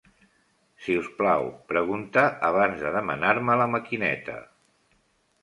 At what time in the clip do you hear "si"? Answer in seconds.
0.85-0.95